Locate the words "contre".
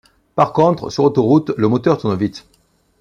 0.51-0.89